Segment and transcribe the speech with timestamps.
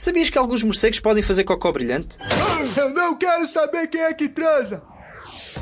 [0.00, 2.16] Sabias que alguns morcegos podem fazer cocó brilhante?
[2.76, 4.80] Eu não quero saber quem é que transa.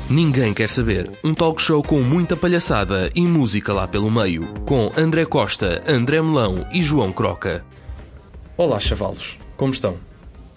[0.07, 1.09] Ninguém quer saber.
[1.23, 4.45] Um talk show com muita palhaçada e música lá pelo meio.
[4.67, 7.65] Com André Costa, André Melão e João Croca.
[8.55, 9.39] Olá, chavalos.
[9.57, 9.97] Como estão?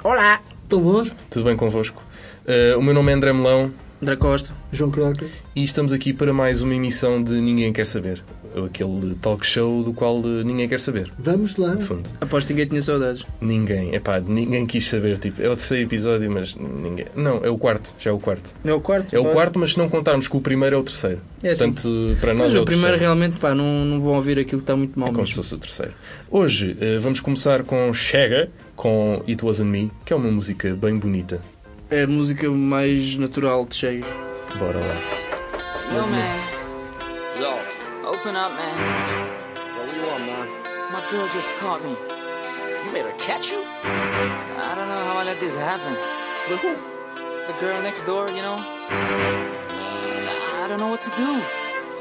[0.05, 0.43] Olá!
[0.63, 1.11] Estão bons?
[1.31, 2.03] Tudo bem convosco?
[2.45, 3.73] Uh, o meu nome é André Melão
[4.03, 4.55] André Costa.
[4.71, 5.27] João Croca.
[5.57, 8.23] e estamos aqui para mais uma emissão de Ninguém Quer Saber.
[8.67, 11.75] Aquele talk show do qual uh, ninguém quer saber, Vamos lá.
[11.75, 12.11] no fundo.
[12.21, 13.25] Aposto que ninguém tinha saudades.
[13.41, 15.19] Ninguém, epá, ninguém quis saber.
[15.19, 17.07] Tipo, é o terceiro episódio, mas ninguém.
[17.15, 18.55] Não, é o quarto, já é o quarto.
[18.65, 19.15] É o quarto?
[19.15, 19.31] É o pá.
[19.31, 21.21] quarto, mas se não contarmos que o primeiro é o terceiro.
[21.43, 21.73] É assim.
[21.73, 22.99] Portanto, para nós Mas é o o primeiro terceiro.
[23.17, 25.43] realmente, pá, não, não vão ouvir aquilo que está muito mal É como se mesmo.
[25.45, 25.93] fosse o terceiro.
[26.31, 30.99] Hoje eh, vamos começar com Chega, com It Wasn't Me, que é uma música bem
[30.99, 31.41] bonita.
[31.89, 34.07] É a música mais natural de Chega.
[34.59, 34.97] Bora lá.
[35.95, 36.41] Yo, man.
[37.41, 37.70] Yo.
[38.21, 38.77] Open up, man.
[39.57, 40.47] Yo, what you want, man?
[40.93, 41.97] My girl just caught me.
[42.85, 43.63] You made her catch you?
[43.83, 45.97] I don't know how I let this happen.
[46.51, 46.77] With who?
[47.47, 48.59] The girl next door, you know?
[50.61, 51.41] I don't know what to do.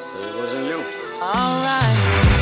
[0.02, 0.83] Say it wasn't you.
[1.21, 2.38] Alright.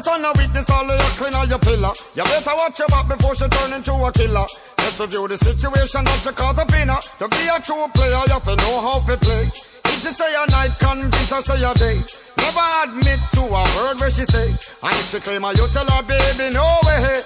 [0.00, 1.92] Trespass on a weakness, all of your clean on your pillar.
[2.16, 4.46] You better watch your back before she turn into a killer.
[4.80, 6.88] Just review the situation that you caught up in.
[6.88, 9.44] To be a true player, you have to know how to play.
[9.44, 12.00] If she say a night, convince her say a day.
[12.40, 14.48] Never admit to a word where she say.
[14.48, 17.20] And if she claim her, you tell her, baby, no way.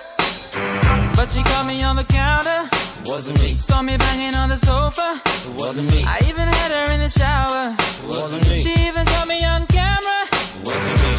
[1.15, 2.69] But she caught me on the counter.
[3.07, 5.21] Wasn't me, Saw me banging on the sofa.
[5.55, 7.77] wasn't me, I even had her in the shower.
[8.09, 10.14] wasn't me, She even caught me on camera.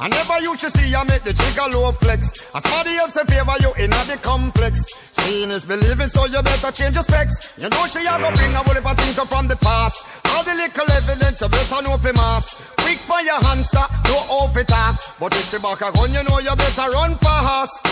[0.00, 2.48] I never you to see I make the trigger low flex.
[2.56, 4.80] As somebody else in favor you in the complex.
[5.20, 7.60] Seeing is believing, so you better change your specs.
[7.60, 10.19] You know she a go bring a whole heap of things up from the past.
[10.34, 12.72] All the little evidence you better know for mass.
[12.78, 14.96] Quick by your answer, no off it up.
[15.18, 17.84] But if she back a gun, you know you better run fast.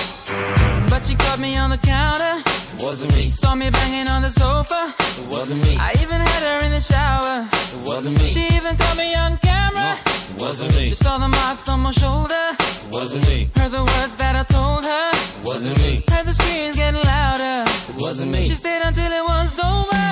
[0.90, 2.42] But she caught me on the counter.
[2.80, 4.94] Wasn't me, Saw me banging on the sofa.
[5.28, 7.46] wasn't me, I even had her in the shower.
[7.84, 9.98] wasn't me, She even caught me on camera.
[10.38, 12.46] wasn't me, She saw the marks on my shoulder.
[12.92, 15.10] wasn't me, Heard the words that I told her.
[15.44, 17.64] wasn't me, Heard the screams getting louder.
[17.98, 18.46] wasn't me.
[18.46, 20.06] She stayed until it was over.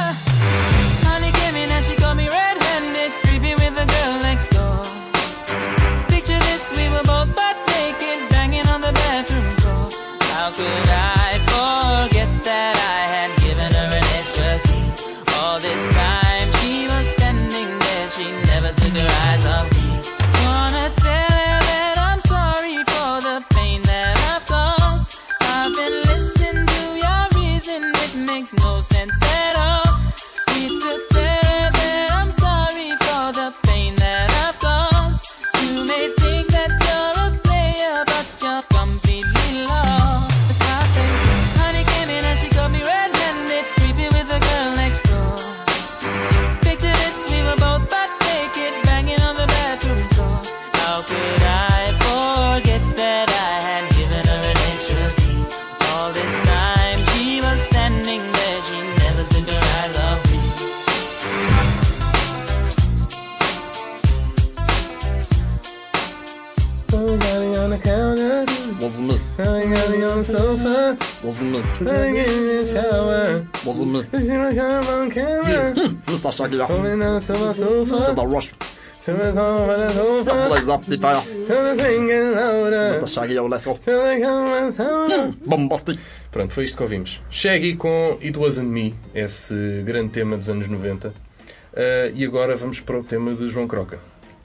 [1.07, 1.95] Honey came in and she
[19.27, 19.76] rise up.
[78.27, 78.53] Rush,
[80.48, 81.22] blaze up the fire.
[81.48, 83.06] Mr.
[83.06, 83.78] Shaggy, let's go.
[84.72, 85.36] sound.
[85.47, 85.98] Bombastic.
[86.30, 87.22] Pronto, foi isto que ouvimos.
[87.30, 91.12] Shaggy com It Wasn't Me, esse grande tema dos anos 90.
[91.77, 93.98] Ah, e agora vamos para o tema de João Croca.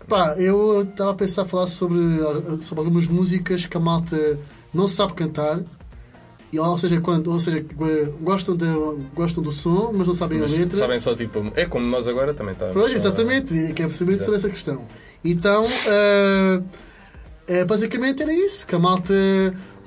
[0.08, 2.00] Pá, eu estava a pensar a falar sobre,
[2.62, 4.38] sobre algumas músicas que a malta
[4.74, 5.60] não sabe cantar
[6.52, 7.66] E, ou seja, quando, ou seja,
[8.22, 8.66] gostam, de,
[9.14, 10.78] gostam do som, mas não sabem Mas a letra.
[10.78, 11.52] sabem só tipo.
[11.56, 12.74] É como nós agora também estamos.
[12.74, 14.26] Pois, exatamente, e quero saber Exato.
[14.26, 14.86] sobre essa questão.
[15.24, 16.62] Então, eh,
[17.48, 19.14] eh, basicamente era isso, que a malta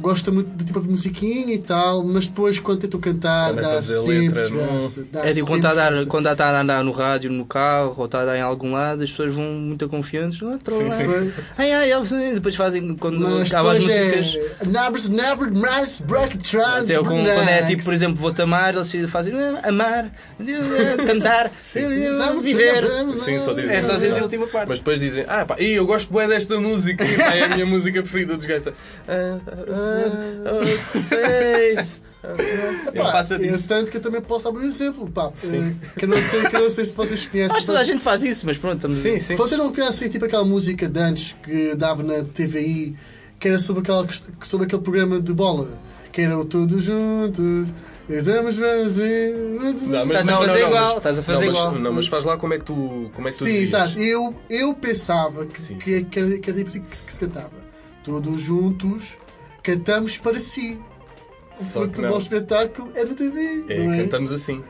[0.01, 3.63] gosta muito de tipo de musiquinha e tal, mas depois quando tentam cantar Quando é
[3.63, 5.07] dá sempre letra, desgraça.
[5.13, 7.95] dá É tipo quando sempre está a, quando está a andar no rádio, no carro,
[7.97, 10.41] ou está a dar em algum lado, as pessoas vão muito confiantes.
[10.41, 11.33] Não, Sim, sim.
[11.57, 14.53] Ai, ai, eles- depois fazem quando Mas acabam as depois músicas.
[14.61, 16.91] é Numbers never mais break trans.
[16.91, 21.47] Até com- quando é tipo, por exemplo, vou-te amar, eles fazem ah, amar, ah, cantar,
[21.47, 22.85] ah, viver.
[23.17, 23.77] Sim, só dizem.
[23.77, 24.69] É só dizer a última parte.
[24.69, 28.37] Mas depois dizem, ah pá, eu gosto bem desta música, é a minha música preferida
[28.37, 28.73] dos gaita.
[31.09, 32.01] Face.
[32.93, 33.69] Ele passa disso.
[33.69, 35.11] Tanto que eu também posso dar um exemplo.
[35.11, 37.51] Pá, eh, que eu não sei, que eu não sei se vocês conhecem.
[37.51, 39.37] Acho que toda a gente faz isso, mas pronto, estamos Sim, sim.
[39.37, 42.97] Vocês não conhecem tipo aquela música de antes que dava na TVI
[43.39, 44.07] que era sobre, aquela,
[44.43, 45.69] sobre aquele programa de bola
[46.11, 47.75] que era o Todos Juntos.
[48.09, 49.35] Estamos fazer.
[49.35, 51.79] Não, mas Estás a não, fazer não, igual, mas- estás a fazer não, mas- igual.
[51.81, 53.99] Não, mas faz lá como é que tu, como é que tu Sim, exato.
[53.99, 57.51] Eu, eu pensava que, Sim, que, que, era, que era tipo assim que, se cantava.
[58.05, 59.17] Todos juntos
[59.65, 60.79] cantamos para si.
[61.61, 62.19] O Só que futebol não.
[62.19, 63.65] espetáculo é na TV.
[63.69, 64.03] É, é?
[64.03, 64.63] cantamos assim.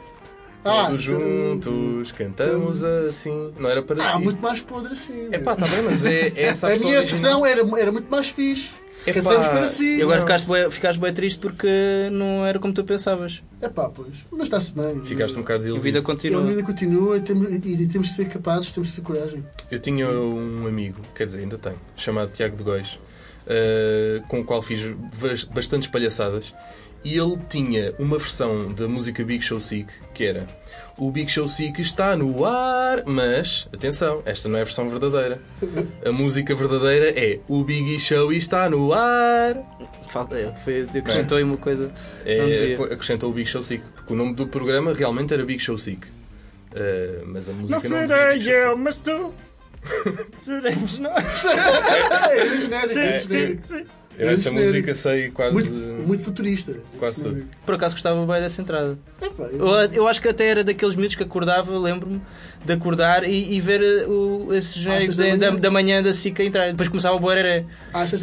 [0.64, 3.52] Ah, Todos juntos, cantamos assim.
[3.58, 4.18] Não era para Ah, si.
[4.20, 5.28] muito mais podre assim.
[5.30, 8.10] É pá, tá bem, mas é, é essa a, a minha versão era, era muito
[8.10, 8.70] mais fixe.
[9.06, 9.98] Epá, Cantamos para si.
[9.98, 10.26] E agora Não.
[10.26, 11.68] ficaste bem, ficaste bem triste porque
[12.10, 13.42] não era como tu pensavas.
[13.60, 14.14] É pá, pois.
[14.30, 15.02] Mas está-se bem.
[15.04, 15.82] Ficaste um bocado A desiludido.
[15.84, 16.42] vida E a continua.
[16.42, 19.44] vida continua e temos, e- e temos de ser capazes, temos de ter coragem.
[19.70, 22.98] Eu tinha um amigo, quer dizer, ainda tenho, chamado Tiago de Góis,
[23.46, 24.82] eh, com o qual fiz
[25.20, 26.52] bas- bastantes palhaçadas.
[27.04, 30.46] E ele tinha uma versão da música Big Show Sick, que era
[30.96, 35.38] O Big Show Sick está no ar, mas, atenção, esta não é a versão verdadeira.
[36.02, 39.54] A música verdadeira é O Big Show está no ar.
[40.08, 41.88] Falta, é, foi, acrescentou aí uma coisa.
[41.88, 41.92] Não
[42.24, 45.76] É, acrescentou o Big Show Sick, porque o nome do programa realmente era Big Show
[45.76, 46.06] Sick.
[46.74, 48.80] Eh, mas a música não, dizia Big Show Sick.
[48.82, 49.34] mas tu.
[50.42, 53.86] 真的，真的， 真的，真的，真真真。
[54.18, 55.52] Eu essa música sei quase.
[55.52, 55.70] Muito,
[56.06, 56.74] muito futurista.
[56.98, 57.44] Quase tudo.
[57.66, 58.96] Por acaso gostava bem dessa entrada.
[59.20, 62.20] É, pá, Eu, eu acho que até era daqueles miúdos que acordava, lembro-me,
[62.64, 64.10] de acordar e, e ver uh,
[64.48, 65.60] o, esses genéricos da da, da, manhã?
[65.60, 66.66] da manhã da SIC a entrar.
[66.70, 67.64] Depois começava o Boereré.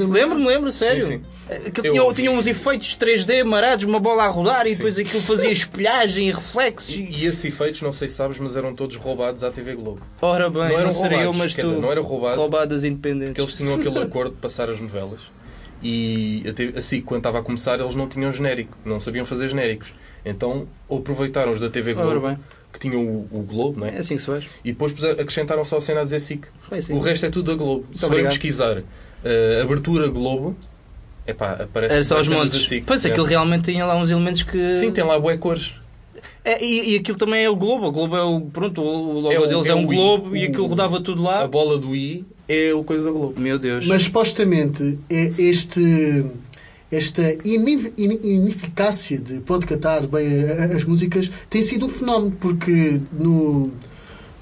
[0.09, 1.05] Lembro-me, lembro, sério.
[1.05, 2.15] Sim, Aquilo Eu tinha, ouvi.
[2.15, 4.77] tinha uns efeitos 3D marados, uma bola a rodar e Sim.
[4.77, 6.95] depois aquilo fazia espelhagem e reflexos.
[6.95, 10.01] E, e esses efeitos, não sei se sabes, mas eram todos roubados à TV Globo.
[10.21, 11.67] Ora bem, Não não, eram seria eu, roubados, mas quer tu.
[11.67, 12.37] dizer, não eram roubados.
[12.37, 13.33] Roubadas independentes.
[13.33, 15.19] Porque eles tinham aquele acordo de passar as novelas.
[15.81, 18.77] E a TV assim, quando estava a começar, eles não tinham genérico.
[18.85, 19.89] Não sabiam fazer genéricos.
[20.23, 22.37] Então, aproveitaram os da TV Globo, bem,
[22.71, 23.99] que tinham o, o Globo, não é é?
[23.99, 24.45] assim que se faz.
[24.63, 26.45] E depois acrescentaram só a cena a dizer SIC.
[26.69, 26.93] Bem, sim.
[26.93, 27.85] O resto é tudo da Globo.
[27.95, 28.83] Se forem pesquisar
[29.23, 30.55] eh, abertura Globo,
[31.25, 32.69] epá, aparece Era só os montes.
[32.85, 34.73] Pois aquilo realmente tinha lá uns elementos que.
[34.73, 35.73] Sim, tem lá bué cores.
[36.43, 37.87] É, e, e aquilo também é o Globo.
[37.87, 38.41] O Globo é o.
[38.41, 39.95] Pronto, o logo É o- deles é, é um I.
[39.95, 41.47] Globo e aquilo rodava tudo A lá.
[41.47, 43.39] bola do I é o coisa da Globo.
[43.39, 43.85] Meu Deus.
[43.85, 46.25] Mas supostamente é este,
[46.91, 52.99] esta ineficácia de pronto, cantar bem a- a- as músicas tem sido um fenómeno, porque
[53.11, 53.69] no,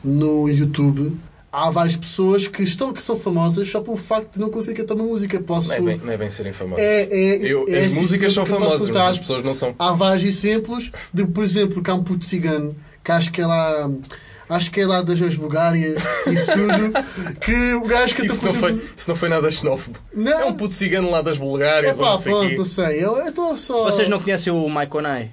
[0.04, 1.12] no YouTube
[1.52, 4.94] há várias pessoas que, estão, que são famosas só pelo facto de não conseguir cantar
[4.96, 5.40] uma música.
[5.40, 6.84] Posso, Não é bem, não é bem serem famosos.
[6.84, 9.74] é- é- Eu- é as assim músicas são que famosas, mas as pessoas não são.
[9.80, 13.46] Há vários exemplos de, por exemplo, que há um puto cigano que acho que é
[13.48, 13.90] lá.
[14.48, 16.92] Acho que é lá das Bulgárias, isso tudo,
[17.40, 20.00] que o gajo canta Isso não, foi, exemplo- isso não foi nada xenófobo.
[20.12, 20.40] Não.
[20.40, 23.04] É um puto cigano lá das É Bulgárias ou pá, não sei pronto, não sei.
[23.06, 23.84] Eu eu estou só.
[23.84, 25.30] Vocês não conhecem o Maikonai?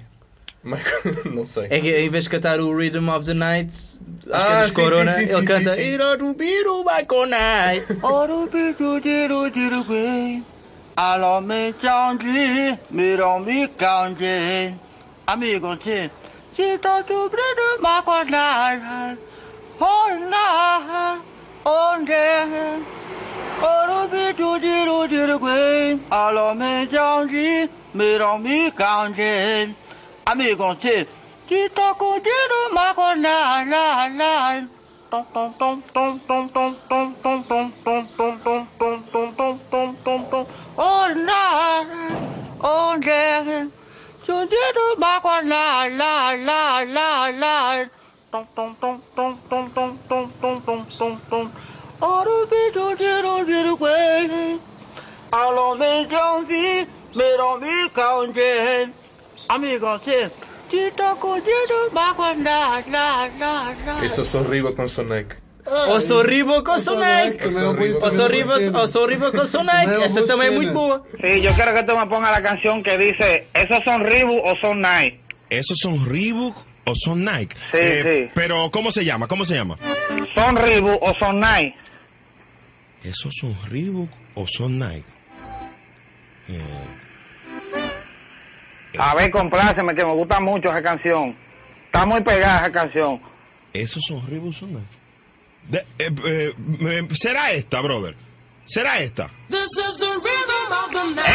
[0.67, 1.67] Michael, não sei.
[1.69, 3.73] É que em vez de cantar o Rhythm of the Night,
[4.31, 7.25] ah, sim, Corona, sim, sim, ele canta sim, Irorubiru Michael
[15.25, 16.09] Amigo, sim.
[16.55, 17.03] Se tá
[28.99, 29.75] onde?
[30.29, 31.07] Amigos, sí.
[31.47, 34.67] Chita cundino mago la la la.
[40.75, 41.85] Oh la,
[42.59, 43.67] oh yeah.
[44.27, 44.43] La.
[55.31, 56.05] Allons, mes
[57.15, 57.37] mes
[57.93, 58.33] quand.
[59.49, 60.11] Amigos, sí.
[64.03, 65.47] Eso es horrible con Sonek.
[65.89, 67.45] O son ribos con Sonic.
[67.45, 68.03] Osorribo Cosonac.
[68.03, 69.87] Osorribo, Osorribo Cosonac.
[70.01, 71.03] Essa também é muy boa.
[71.19, 73.47] Sí, yo quiero que tu me ponga a canção que dice.
[73.53, 75.19] Esos son Reebok o son Nike.
[75.49, 77.55] Esos son Reebok o son Nike.
[77.73, 78.31] Eh, sí.
[78.33, 79.27] Pero, ¿cómo se llama?
[79.27, 79.77] ¿Cómo se llama?
[80.33, 81.75] Son Reebok o son Nike.
[83.03, 85.11] Esos son Reebok o son Nike.
[86.47, 87.06] Eh.
[88.99, 91.35] A ver, compláceme, que me gusta mucho esa canción.
[91.85, 93.21] Está muy pegada esa canción.
[93.73, 94.21] ¿Esos son?
[95.69, 98.15] De- eh, eh, eh, ¿Será esta, brother?
[98.65, 99.29] ¿Será esta?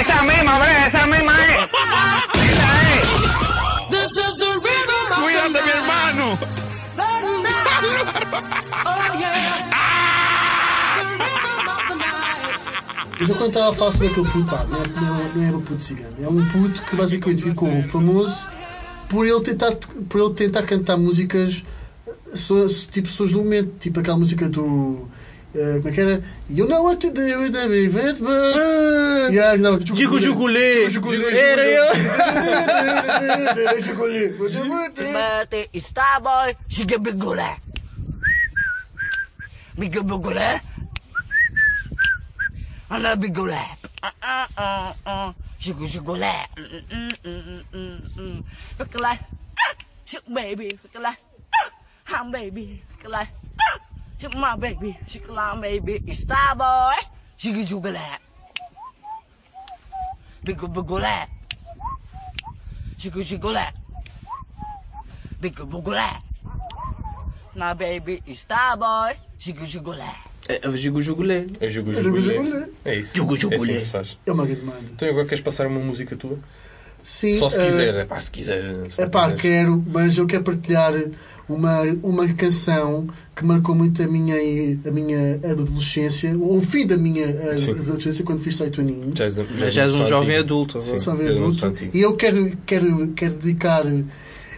[0.01, 1.69] Esa misma, bre, esa misma es.
[2.53, 2.92] Esa es.
[13.23, 15.45] Mas eu quando estava a falar sobre aquele puto, pá, não é, não, é, não
[15.45, 16.17] é um puto cigano.
[16.21, 18.49] É um puto que basicamente ficou famoso
[19.09, 19.73] por ele tentar,
[20.09, 21.63] por ele tentar cantar músicas
[22.35, 25.09] so- tipo pessoas do momento, tipo aquela música do.
[25.55, 26.23] eh, como é que era?
[26.51, 28.33] You know what to do with the events, but.
[29.31, 30.89] Yeah, não, Digo Jugulê.
[31.39, 31.85] Era eu.
[33.83, 34.29] Jugulê.
[35.13, 36.57] Mate Starboy,
[42.93, 43.17] siga bigulé.
[43.17, 43.17] Biga bigulé.
[43.17, 43.63] Ana bigulé.
[44.03, 45.35] Ah, ah, ah, ah.
[45.59, 46.33] Siga jugulé.
[48.77, 49.19] Fica lá.
[50.05, 50.79] Siga baby.
[50.83, 51.17] Fica lá.
[52.05, 52.83] Ham baby.
[52.89, 53.29] Fica lá.
[54.19, 54.99] Siga my baby.
[55.09, 56.15] Siga lá baby.
[56.15, 57.01] Starboy.
[57.39, 58.19] Siga jugulé.
[60.45, 61.29] Biga bigulé.
[62.99, 63.67] Siga jugulé.
[65.41, 66.23] Big bugulé.
[67.55, 69.17] Na baby Starboy.
[69.39, 70.32] Siga jugulé.
[70.49, 71.45] É o Jugo Jugulê.
[71.61, 72.35] É Jugo Jugo Jugulê.
[72.35, 72.67] Jugulé.
[72.85, 73.17] É isso.
[73.17, 73.73] Jugo É assim Jugulé.
[73.75, 74.17] que se faz.
[74.27, 74.81] É uma grande mano.
[74.95, 76.39] Então agora queres passar uma música tua?
[77.03, 77.39] Sim.
[77.39, 77.95] Só se eh, quiser.
[77.95, 78.91] É pá, se quiser.
[78.91, 80.95] Se É pá, quero, mas eu quero partilhar
[81.49, 84.37] uma, uma canção que marcou muito a minha,
[84.87, 87.73] a minha adolescência, ou o fim da minha eh, Sim.
[87.73, 89.19] adolescência, quando fiz 18 aninhos.
[89.19, 89.35] Já és,
[89.75, 90.81] Já és um jovem adulto.
[90.81, 91.67] Sim, já uma adulto.
[91.67, 91.91] antiga.
[91.97, 93.85] E eu quero, quero, quero dedicar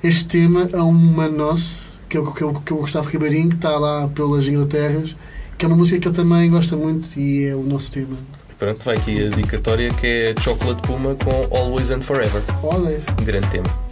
[0.02, 3.48] este tema a uma nosso, que é o que eu, que é o Gustavo Ribeirinho,
[3.48, 5.16] que está lá pelas Inglaterras,
[5.56, 8.16] que é uma música que ele também gosta muito e é o nosso tema.
[8.58, 12.42] Pronto, vai aqui a dedicatória que é Chocolate Puma com Always and Forever.
[12.96, 13.10] Isso.
[13.20, 13.83] Um grande tema.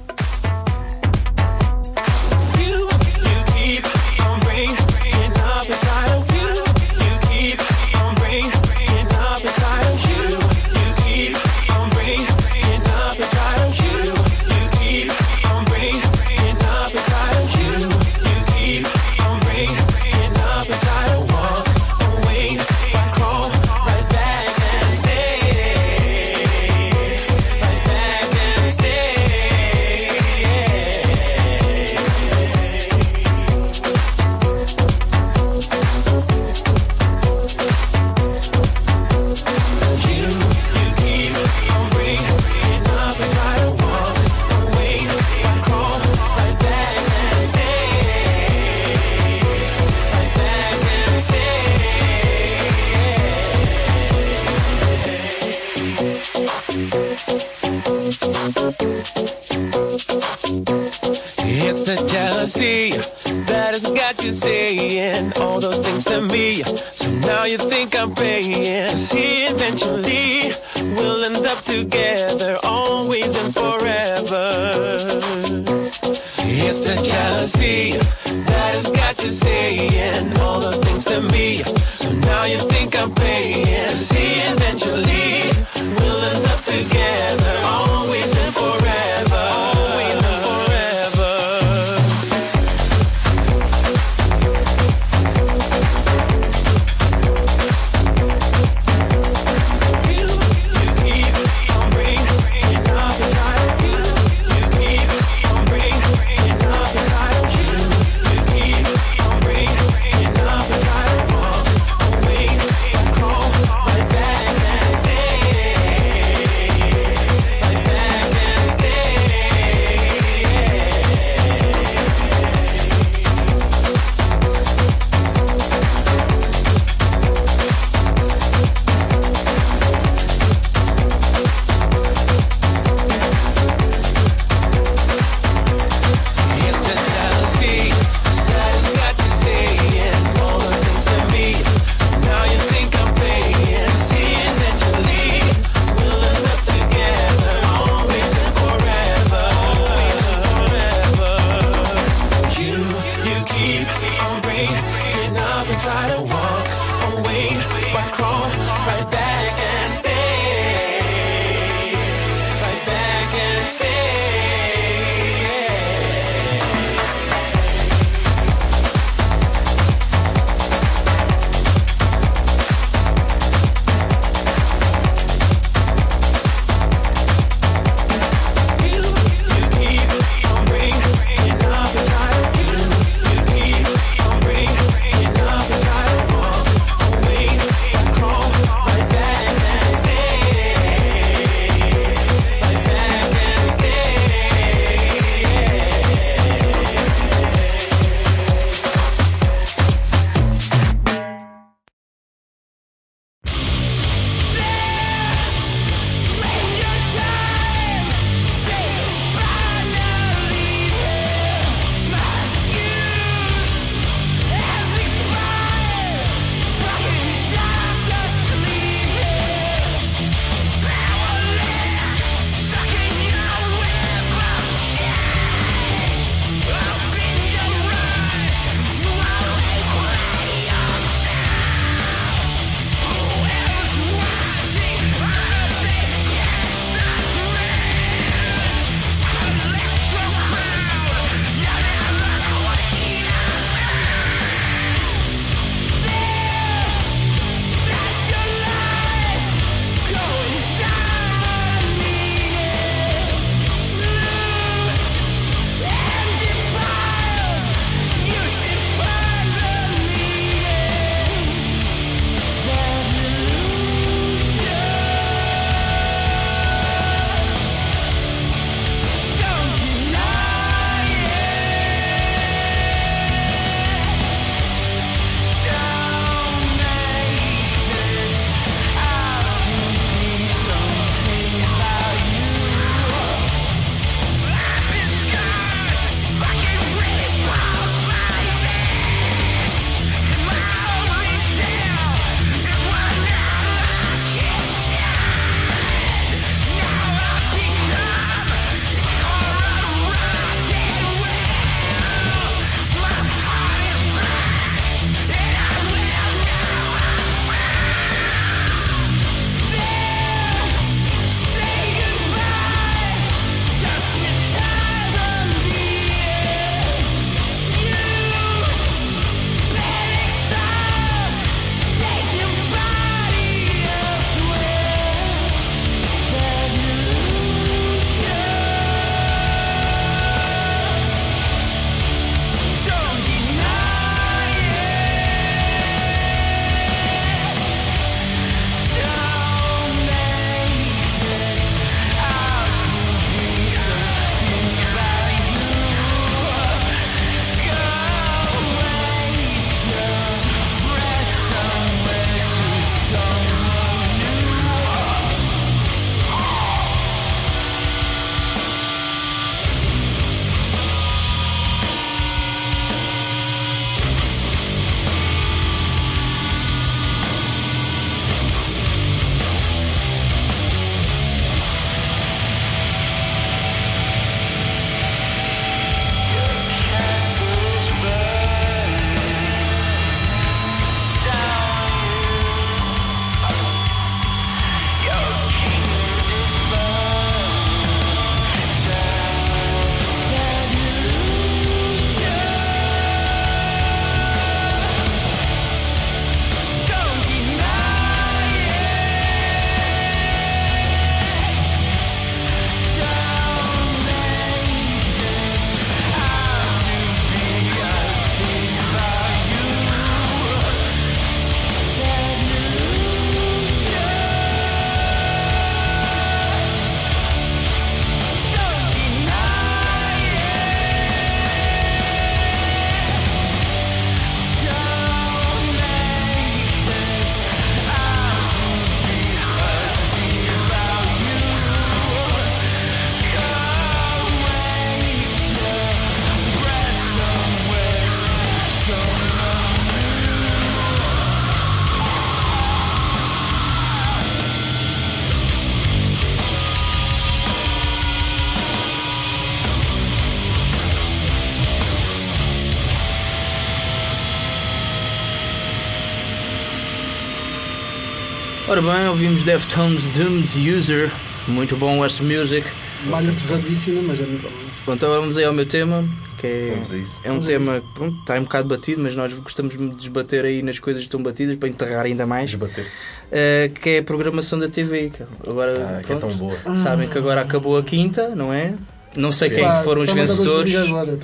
[458.73, 461.11] Ora bem, ouvimos Deftones Doomed User,
[461.47, 462.67] muito bom esta music.
[463.05, 464.49] Malha pesadíssima, mas é muito bom.
[464.87, 466.09] Pronto, agora vamos aí ao meu tema,
[466.39, 467.21] que é, Vamos a isso.
[467.23, 470.63] é um Vamos tema pronto, está um bocado batido, mas nós gostamos de desbater aí
[470.63, 472.49] nas coisas que estão batidas para enterrar ainda mais.
[472.49, 472.87] Desbater.
[472.87, 475.11] Uh, que é a programação da TV.
[475.11, 476.57] que Agora, Ah, que é pronto, tão boa.
[476.75, 478.73] Sabem que agora acabou a quinta, não é?
[479.15, 480.75] Não sei quem Pá, foram os vencedores.
[480.77, 481.19] agora.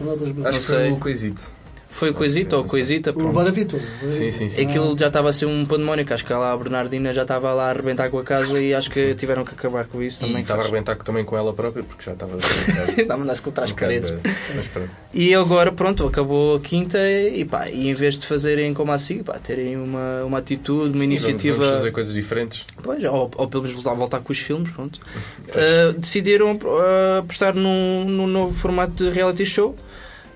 [0.44, 0.76] Acho que sei.
[0.76, 1.50] foi o Coisito.
[1.90, 3.12] Foi o Coisito ou Coisita?
[3.16, 3.80] O Vitor.
[4.08, 4.62] Sim, sim, sim.
[4.62, 7.66] Aquilo já estava a ser um pandemónio, acho que lá a Bernardina já estava lá
[7.66, 10.42] a arrebentar com a casa e acho que tiveram que acabar com isso E também.
[10.42, 12.36] estava a arrebentar também com ela própria, porque já estava.
[13.06, 14.12] Dá a mandar-se contra as Um paredes.
[14.54, 14.90] Mas pronto.
[15.12, 19.22] E agora, pronto, acabou a quinta e, pá, e em vez de fazerem como assim,
[19.22, 21.56] pá, terem uma, uma atitude, uma Sim, iniciativa.
[21.56, 22.64] Vamos, vamos fazer coisas diferentes.
[22.82, 25.00] Pois, ou, ou pelo menos voltar, voltar com os filmes, pronto.
[25.48, 29.74] Uh, decidiram uh, apostar num, num novo formato de reality show,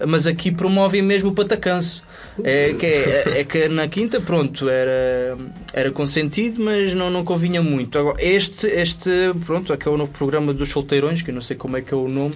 [0.07, 2.03] mas aqui promovem mesmo o patacanço.
[2.43, 5.37] É que, é, é que na quinta, pronto, era,
[5.73, 7.99] era consentido, mas não, não convinha muito.
[7.99, 9.11] Agora, este, este,
[9.45, 11.83] pronto, é que é o novo programa dos solteirões, que eu não sei como é
[11.83, 12.35] que é o nome,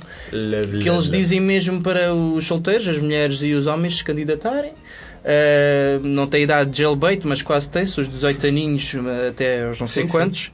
[0.83, 4.72] que eles dizem mesmo para os solteiros, as mulheres e os homens se candidatarem.
[4.72, 9.81] Uh, não tem idade de jailbait, mas quase tem, os 18 aninhos uh, até aos
[9.81, 10.12] não sei Sim, sim.
[10.12, 10.52] quantos.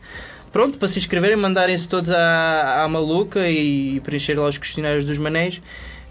[0.51, 5.19] Pronto, para se inscreverem, mandarem-se todos à, à maluca e preencher lá os questionários dos
[5.19, 5.61] manéis.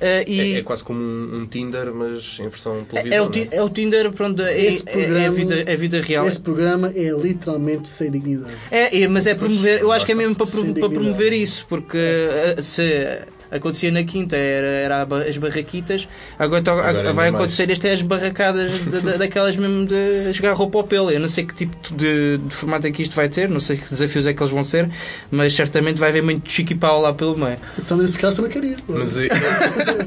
[0.01, 3.17] Uh, e É, é quase como um, um Tinder, mas em versão é, televisão.
[3.17, 5.63] é o, não ti- é o Tinder, pronto, é, Esse é- é a programa- vida,
[5.67, 6.27] é a vida real.
[6.27, 8.53] Esse programa é literalmente sem dignidade.
[8.71, 11.97] É, é, mas é promover, eu acho que é mesmo para, para promover isso, porque
[11.97, 13.19] uh, se
[13.51, 16.07] acontecia na quinta era, era as barraquitas,
[16.39, 17.35] agora, Agora vai mais.
[17.35, 21.11] acontecer este é as barracadas da- da- daquelas mesmo de jogar roupa ao pelo.
[21.11, 23.77] Eu não sei que tipo de, de formato é que isto vai ter, não sei
[23.77, 24.89] que desafios é que eles vão ter,
[25.29, 27.57] mas certamente vai haver muito chique pau lá pelo meio.
[27.77, 28.77] Então, nesse caso, também queria.
[28.87, 29.27] Mas eh,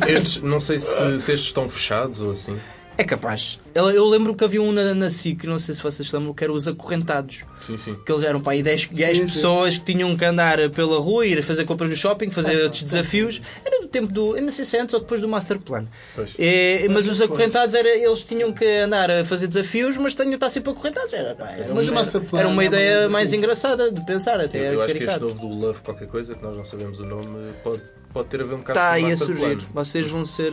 [0.08, 0.86] estes, não sei se,
[1.20, 2.56] se estes estão fechados ou assim.
[2.96, 3.58] É capaz.
[3.74, 6.44] Eu, eu lembro que havia um na, na SIC, não sei se vocês lembram, que
[6.44, 7.42] era os acorrentados.
[7.60, 7.96] Sim, sim.
[8.06, 9.24] Que eles eram para aí 10, 10 sim.
[9.24, 13.42] pessoas que tinham que andar pela rua, ir fazer compras no shopping, fazer outros desafios.
[13.64, 14.36] Era do tempo do.
[14.36, 15.86] Eu não sei se é antes ou depois do Master Plan.
[16.14, 16.30] Pois.
[16.38, 20.34] É, mas os acorrentados, era, eles tinham que andar a fazer desafios, mas tinham que
[20.36, 21.12] estar sempre acorrentados.
[21.12, 24.04] Era, pá, era, Mas o uma, Master Plan era uma é ideia mais engraçada de
[24.06, 26.64] pensar, até Eu, eu acho que este novo do Love qualquer coisa, que nós não
[26.64, 27.82] sabemos o nome, pode,
[28.12, 29.56] pode ter a ver um bocado Está com o aí a Master surgir.
[29.56, 29.66] Plan.
[29.74, 30.52] Vocês vão ser.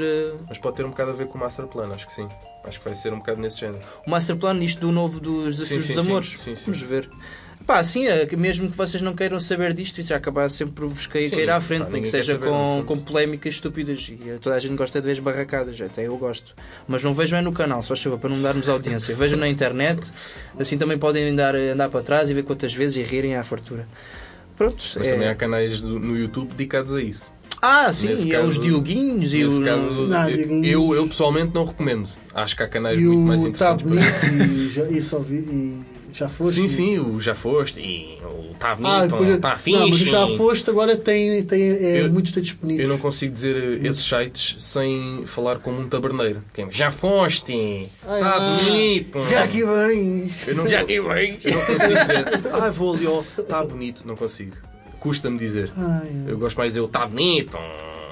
[0.49, 2.27] Mas pode ter um bocado a ver com o Master Plan, acho que sim.
[2.63, 3.79] Acho que vai ser um bocado nesse género.
[4.05, 6.35] o Master Plan, isto do novo dos desafios Sim, sim, dos amores.
[6.39, 6.53] Sim.
[6.65, 7.09] Vamos ver.
[7.65, 10.87] Pá, sim, é mesmo que vocês não queiram saber disto, isso já acabar sempre por
[10.87, 14.09] vos cair, cair à pá, frente, nem que seja com, com polémicas estúpidas.
[14.09, 16.55] E toda a gente gosta de ver as barracadas, até eu gosto.
[16.87, 19.15] Mas não vejam é no canal, se faz favor, para não darmos audiência.
[19.15, 20.11] Vejam na internet,
[20.59, 23.87] assim também podem andar, andar para trás e ver quantas vezes e rirem à fartura.
[24.57, 24.83] Pronto.
[24.95, 27.31] Mas é- também há canais do- no YouTube dedicados a isso.
[27.61, 29.65] Ah, sim, Nesse e é os caso- Dioguinhos e Nesse o.
[29.65, 32.09] caso, Não, eu, eu, eu pessoalmente não recomendo.
[32.33, 33.85] Acho que há canais E muito mais Tá interessantes.
[33.85, 35.81] para- Bonito e já, e só vi, e
[36.13, 36.55] já foste.
[36.55, 39.79] Sim, sim, o Já Foste e o Tá Ah, Bonito, depois, Tá Fixe.
[39.79, 42.83] não, mas o já foste agora tem, tem é, Eu- muitos textos bonitos.
[42.83, 46.43] Eu não consigo dizer eh, esses sites sem falar como um taberneiro.
[46.53, 47.87] Que é, já foste!
[48.07, 49.23] Ai, Tá ah, bonito!
[49.29, 50.47] Já aqui vens!
[50.47, 51.39] Eu não, já aqui vem.
[51.43, 54.03] Eu não consigo dizer, ah, vou ali, ó, tá bonito.
[54.05, 54.55] Não consigo.
[55.01, 55.69] Custa-me dizer.
[55.75, 57.57] Ai, Eu gosto mais de dizer, o tá bonito.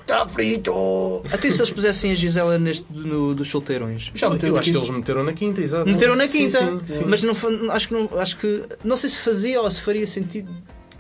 [0.02, 1.22] Está frito!
[1.32, 4.12] Até se eles pusessem a Gisela neste do- dos solteirões.
[4.16, 5.88] Já Eu acho que eles meteram na quinta, exato.
[5.88, 7.04] Meteram na Sim, quinta, sim, sim.
[7.08, 7.36] mas não,
[7.72, 10.52] acho que não, acho que não sei se fazia ou se faria sentido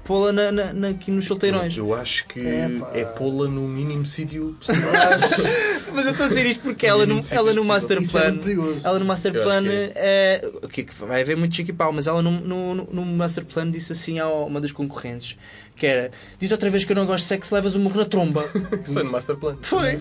[0.10, 1.78] pô-la na, na- na- aqui nos solteirões.
[1.78, 2.89] Eu acho que Epá.
[2.95, 4.89] é pô-la no mínimo sítio possível.
[5.93, 8.39] Mas eu estou a dizer isto porque ela no, ela no Master Isso é Plan,
[8.84, 12.08] ela no Master Plan, é, o que é vai haver muito chique e pau, mas
[12.08, 15.38] ela no, no, no Master Plan disse assim a uma das concorrentes
[15.76, 18.06] que era diz outra vez que eu não gosto de sexo, levas um murro na
[18.06, 18.43] tromba.
[18.84, 19.58] Isso foi no Master Plan.
[19.62, 20.00] Foi.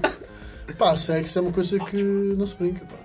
[0.78, 2.86] Pá, sexo é uma coisa que não se brinca.
[2.86, 2.96] Pá.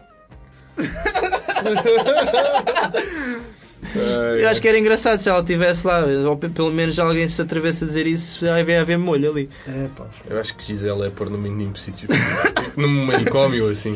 [4.40, 7.42] Eu acho que era engraçado se ela estivesse lá, ou pe- pelo menos alguém se
[7.42, 9.50] atrevesse a dizer isso, vai haver, haver molho ali.
[9.68, 10.06] É, pá.
[10.30, 12.08] Eu acho que Gisela é pôr no mínimo sítio.
[12.78, 13.96] Num manicômio assim.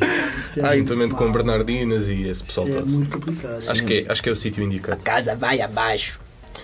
[0.64, 1.30] É Juntamente com.
[1.32, 2.92] Bernardinas e esse pessoal Isso é todo.
[2.92, 3.64] muito complicado.
[3.70, 5.00] Acho que, é, acho que é o sítio indicado.
[5.04, 6.20] casa vai abaixo.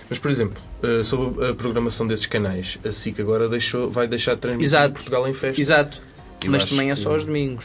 [0.08, 4.34] Mas, por exemplo, eh, sobre a programação desses canais, a SIC agora deixou, vai deixar
[4.34, 4.94] de transmitir Exato.
[4.94, 5.60] Portugal em festa.
[5.60, 6.00] Exato.
[6.44, 7.64] Eu mas também é que- só aos domingos.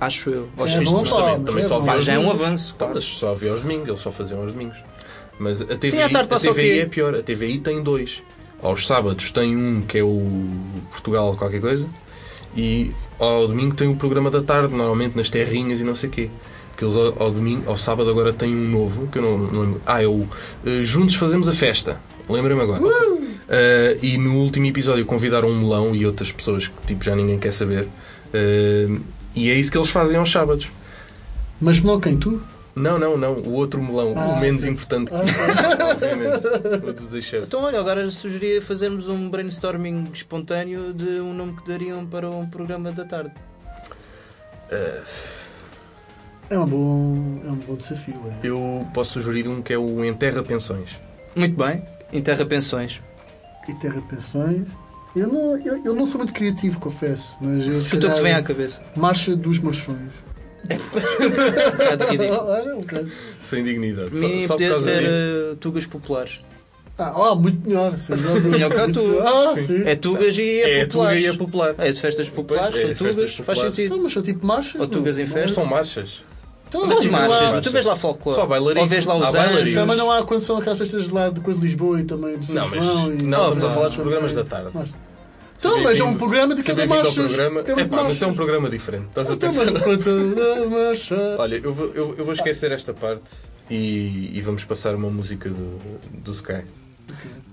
[0.00, 0.48] Acho eu.
[0.56, 1.44] Aos É fins de semana.
[1.44, 2.42] também, é só havia já é um domingos.
[2.46, 2.72] avanço.
[2.72, 2.94] Tá, claro.
[2.94, 4.78] mas só havia aos domingos, eles só faziam aos domingos.
[5.38, 7.14] Mas a TVI, Sim, à tarde a passa o TVI é pior.
[7.14, 8.22] A TVI tem dois.
[8.62, 10.26] Aos sábados tem um que é o
[10.90, 11.88] Portugal qualquer coisa
[12.56, 16.12] e ao domingo tem o programa da tarde, normalmente nas terrinhas e não sei o
[16.12, 16.30] quê.
[16.70, 19.60] Porque eles ao, ao domingo, ao sábado agora têm um novo, que eu não, não
[19.62, 19.82] lembro.
[19.86, 20.26] Ah, é o
[20.64, 22.00] eh, Juntos Fazemos a Festa.
[22.28, 22.82] Lembrem-me agora.
[23.48, 27.38] Eh, e no último episódio convidaram um melão e outras pessoas que tipo já ninguém
[27.38, 27.88] quer saber.
[28.32, 28.88] Eh,
[29.34, 30.68] e é isso que eles fazem aos sábados.
[31.60, 32.40] Mas não quem tu?
[32.78, 33.34] Não, não, não.
[33.34, 35.90] O outro melão, Ah, o menos importante que Ah.
[35.90, 36.46] obviamente.
[36.88, 37.48] O dos excessos.
[37.48, 42.46] Então, olha, agora sugeria fazermos um brainstorming espontâneo de um nome que dariam para um
[42.48, 43.32] programa da tarde.
[44.70, 45.02] Eh,
[46.50, 48.14] É um bom, é um bom desafio.
[48.42, 48.46] É.
[48.46, 50.90] eu posso sugerir um que é o Enterra Pensões.
[51.36, 51.82] Muito bem.
[52.12, 53.00] Enterra Pensões.
[53.68, 54.66] E Terra Pensões.
[55.14, 57.36] Eu não, eu, eu não sou muito criativo, confesso.
[57.40, 58.82] Mas eu, se Chuta o que vem à cabeça.
[58.96, 60.10] Marcha dos Marchões.
[60.68, 62.46] Um.
[62.48, 63.08] Olha, um bocado.
[63.40, 64.10] Sem dignidade.
[64.16, 65.52] Mim Só, só por podia ser disso.
[65.52, 66.40] uh, Tugas Populares.
[66.98, 67.94] Ah, ah, muito melhor.
[68.50, 69.22] Melhor que a Tuga.
[69.28, 69.60] Ah, Sim.
[69.60, 69.82] sim.
[69.86, 71.22] É Tugas e é, É populares.
[71.22, 71.74] Tuga e é popular.
[71.78, 73.76] É, de festas populares, Pois, é, são Tugas, festas faz populares.
[73.76, 73.86] sentido.
[73.92, 74.80] Então, mas são tipo marchas.
[74.80, 75.48] Ou Tugas em não- festa.
[75.54, 76.22] São marchas.
[76.66, 78.36] Então, Não, tipo, marchas, lá- mas tu vês lá folclore.
[78.36, 78.42] Só.
[78.80, 79.62] Ou vês lá Há os bailarinos.
[79.62, 79.74] anjos.
[79.74, 82.36] Também não há quando são aquelas festas de lá de coisa de Lisboa e também
[82.36, 83.06] do São Não, mas João.
[83.24, 84.70] não, estamos a falar dos programas da tarde.
[85.58, 87.62] Mas- Seja Então, mas é um programa de cada programa.
[87.64, 89.06] Cada É pá, mas é um programa diferente.
[89.08, 89.66] Estás a Então, pensar.
[90.70, 91.36] marcha.
[91.38, 93.32] Olha, eu vou, eu, eu vou esquecer esta parte
[93.70, 95.78] e, e vamos passar uma música do,
[96.22, 96.62] do Sky.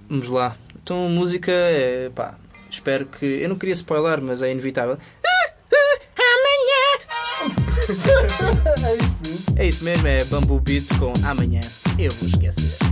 [0.09, 0.55] Vamos lá.
[0.81, 2.09] Então, a música é.
[2.13, 2.35] pá.
[2.69, 3.25] Espero que.
[3.25, 4.97] Eu não queria spoiler, mas é inevitável.
[7.87, 9.55] É isso mesmo.
[9.57, 11.61] É isso mesmo, é Bamboo Beat com Amanhã
[11.99, 12.84] Eu Vou Esquecer.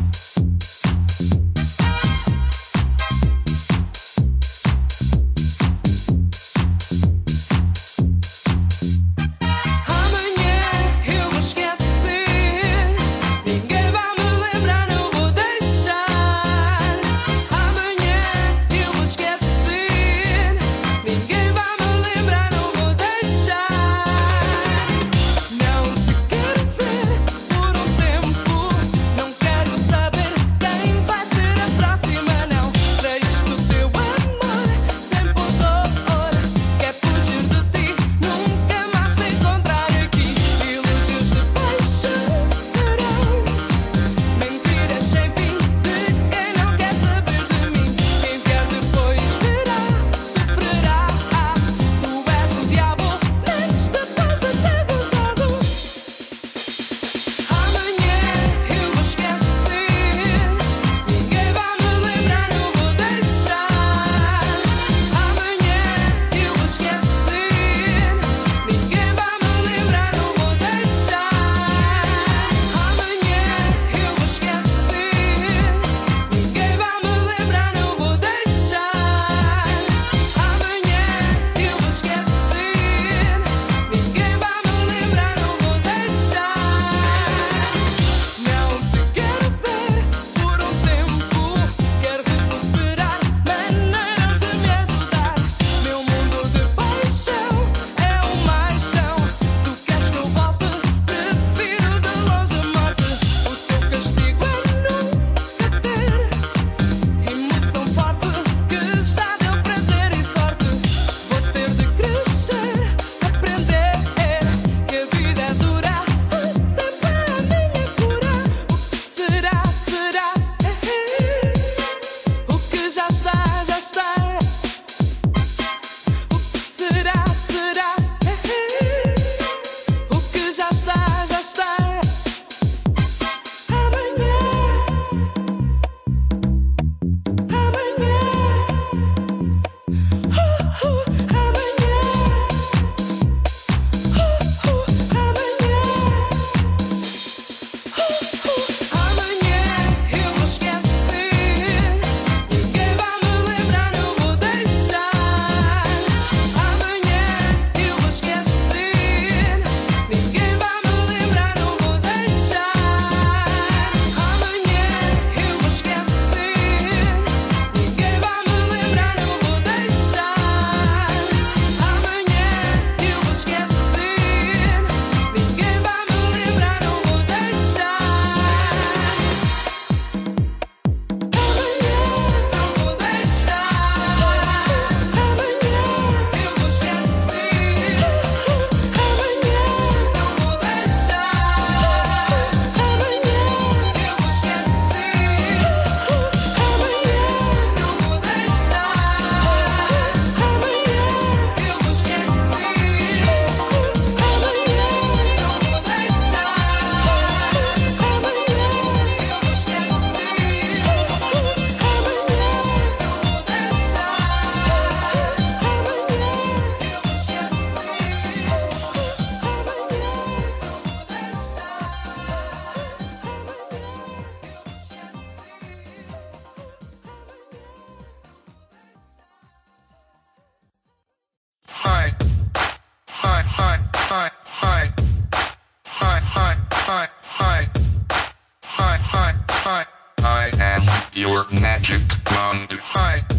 [239.66, 239.86] Hi,
[240.20, 242.68] I am your magic wand.
[242.82, 243.33] Hi.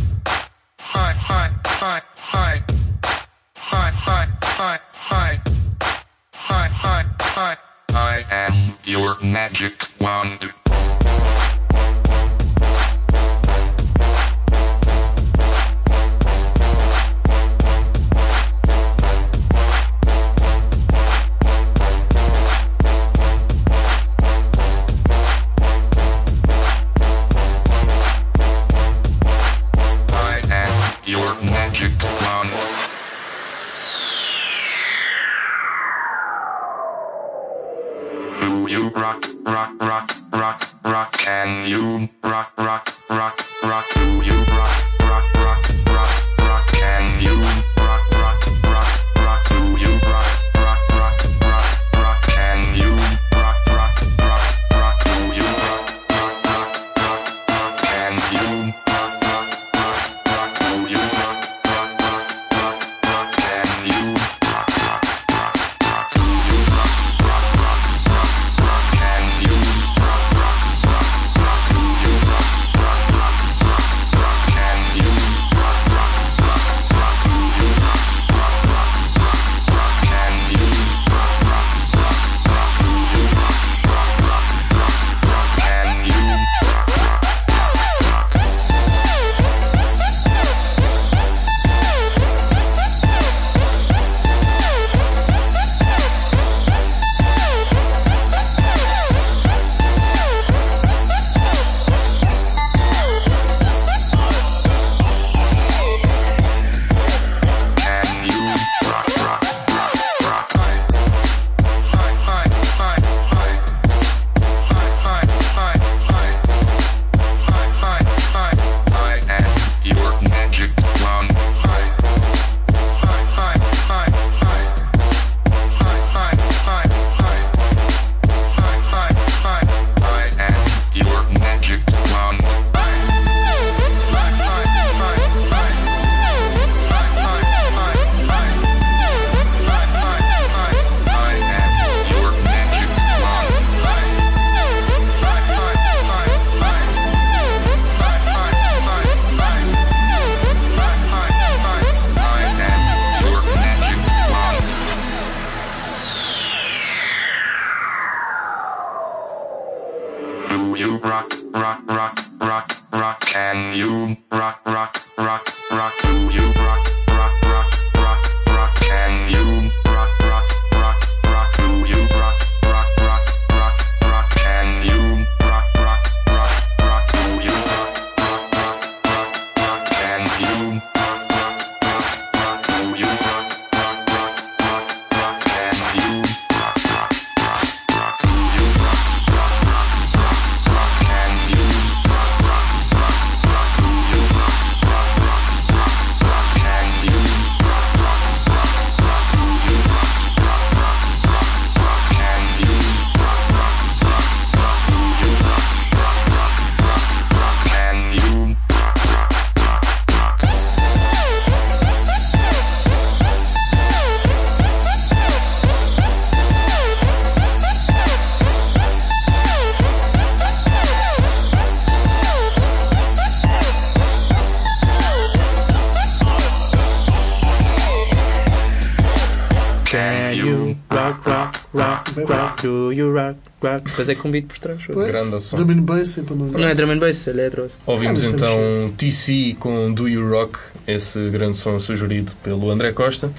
[232.65, 233.85] Do you rock, rock.
[233.85, 234.83] Depois é com beat por trás.
[234.91, 235.07] Pois.
[235.07, 235.59] Grande som.
[235.59, 236.47] Drum and bass, é para não...
[236.47, 237.71] não é drum and bass, é eletro.
[237.85, 243.31] Ouvimos ah, então TC com Do You Rock, esse grande som sugerido pelo André Costa.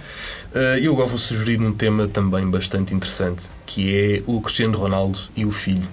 [0.79, 5.19] E eu agora vou sugerir um tema também bastante interessante, que é o Cristiano Ronaldo
[5.35, 5.87] e o filho.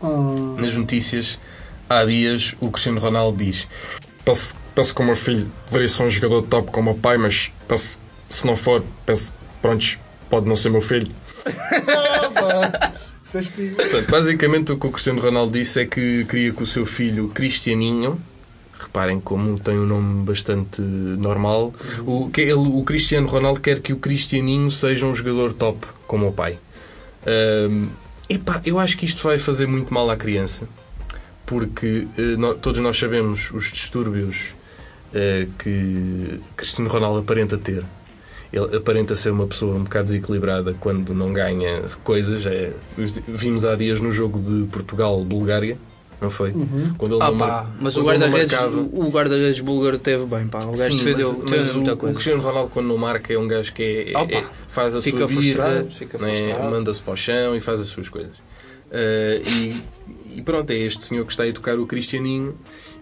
[0.00, 0.56] Oh.
[0.60, 1.38] Nas notícias,
[1.88, 3.68] há dias, o Cristiano Ronaldo diz:
[4.24, 7.52] Penso, penso que o meu filho deveria ser um jogador top como o pai, mas
[7.68, 9.96] peço, se não for, peço, pronto,
[10.28, 11.08] pode não ser meu filho
[13.74, 17.28] Portanto, basicamente o que o Cristiano Ronaldo disse é que queria que o seu filho
[17.28, 18.20] Cristianinho
[18.78, 21.74] reparem como tem um nome bastante normal.
[22.06, 26.32] O, ele, o Cristiano Ronaldo quer que o Cristianinho seja um jogador top, como o
[26.32, 26.58] pai.
[27.26, 27.88] Um,
[28.28, 30.68] epá, eu acho que isto vai fazer muito mal à criança,
[31.46, 34.54] porque eh, uh, no, todos nós sabemos os distúrbios
[35.10, 37.84] uh, que Cristiano Ronaldo aparenta ter
[38.54, 42.46] ele aparenta ser uma pessoa um bocado desequilibrada quando não ganha coisas.
[42.46, 45.76] É, vimos há dias no jogo de Portugal-Bulgária,
[46.20, 46.52] não foi?
[46.52, 46.94] Uhum.
[46.96, 48.76] Quando ele ah, não pá, mas o guarda-redes marcava...
[48.76, 50.60] o guarda-redes búlgaro teve bem, pá.
[50.60, 52.12] O gajo defendeu, mas, mas muita o, coisa.
[52.12, 55.18] O Cristiano Ronaldo quando não marca é um gajo que é, é, faz a fica
[55.18, 58.36] sua vida, fica né, manda-se para o chão e faz as suas coisas.
[58.86, 59.82] Uh, e,
[60.36, 62.54] e, pronto, é este senhor que está a educar o Cristianinho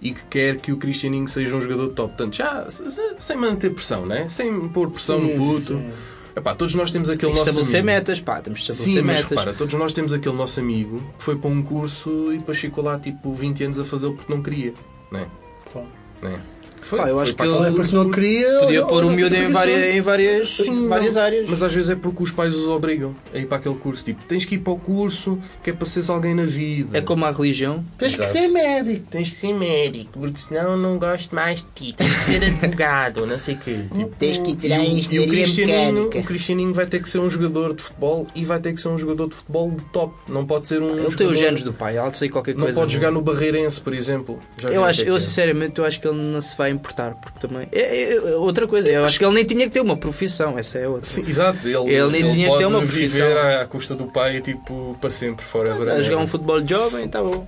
[0.02, 2.08] e que quer que o Cristianinho seja um jogador de top.
[2.16, 4.28] Portanto, já se- se- sem manter pressão, né?
[4.28, 5.78] sem pôr pressão Sim, no puto.
[5.78, 5.90] sim.
[6.34, 7.94] Epá, todos nós temos Tem aquele que nosso estabelecer amigo.
[7.94, 8.40] metas, pá.
[8.40, 9.30] Temos de estabelecer Sim, mas metas.
[9.30, 12.82] repara, todos nós temos aquele nosso amigo que foi para um curso e depois ficou
[12.82, 14.72] lá tipo 20 anos a fazê-lo porque não queria.
[15.10, 15.26] Não é?
[15.70, 15.88] Claro.
[16.22, 16.38] Não é?
[16.82, 18.58] Foi, Pá, eu foi acho que ele- É porque não queria.
[18.60, 21.48] Podia pôr o miúdo em várias, em várias, Sim, várias não, áreas.
[21.48, 24.04] Mas às vezes é porque os pais os obrigam a ir para aquele curso.
[24.04, 26.98] Tipo, tens que ir para o curso que é para seres alguém na vida.
[26.98, 27.84] É como a religião.
[27.96, 28.38] Tens que Exato.
[28.38, 29.06] ser médico.
[29.10, 31.94] Tens que ser médico, porque senão não gosto mais de ti.
[31.96, 33.78] Tens que ser advogado, não sei o quê.
[33.94, 36.18] Tipo, Tens que tirar a e o- e o engenharia Cristianinho, mecânica.
[36.18, 38.88] o Cristianinho vai ter que ser um jogador de futebol e vai ter que ser
[38.88, 40.14] um jogador de futebol de top.
[40.28, 40.86] Não pode ser um.
[40.88, 42.80] Ele tem jogador- os genes do pai, de sair qualquer Não coisa.
[42.80, 44.38] pode jogar no Barreirense, por exemplo.
[44.60, 45.26] Já Eu, acho, que é eu que é.
[45.26, 47.68] sinceramente eu acho que ele não se vai importar, porque também.
[47.72, 50.58] É, é- é outra coisa, eu acho que ele nem tinha que ter uma profissão,
[50.58, 51.04] essa é outra.
[51.08, 53.28] Sim, exato, ele, Ele nem tinha que ter uma profissão.
[53.28, 57.22] viver à, custa do pai tipo, para sempre, fora A jogar um futebol jovem, está
[57.22, 57.46] bom.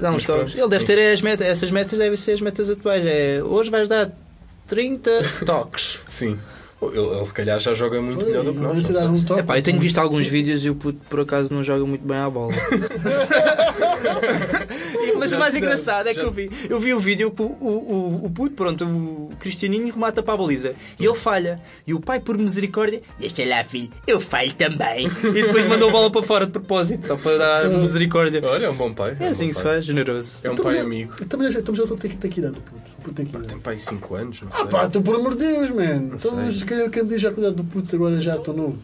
[0.00, 0.24] Toques.
[0.24, 3.04] pronto, Ele deve ter as metas, essas metas devem ser as metas atuais.
[3.06, 4.10] É, hoje vais dar
[4.66, 5.10] 30
[5.44, 5.98] toques.
[6.08, 6.38] Sim.
[6.92, 8.88] Ele, ele se calhar já joga muito melhor do que nós.
[8.90, 9.40] Não um se- toque.
[9.40, 12.16] Epá, eu tenho visto alguns vídeos e o puto por acaso não joga muito bem
[12.18, 12.52] à bola.
[15.18, 17.68] Mas o mais engraçado é que eu vi, eu vi o vídeo que o, o,
[17.68, 21.60] o, o puto, pronto, o Cristianinho remata para a baliza e ele falha.
[21.86, 25.06] E o pai, por misericórdia, deixa lá, filho, eu falho também.
[25.06, 28.42] E depois mandou a bola para fora de propósito, só para dar misericórdia.
[28.44, 29.16] Olha, é um bom pai.
[29.18, 29.72] É um assim bom que se pai.
[29.74, 30.38] faz, generoso.
[30.42, 31.14] É um pai a- amigo.
[31.20, 32.82] Estamos já estamos já tem que ter que idade do puto.
[33.04, 34.66] O puto tem que pai 5 anos, não Ah sei.
[34.68, 36.10] pá, então por amor de Deus, man.
[36.14, 38.78] Então mas quem quem me diz já cuidado do puto agora já estou novo.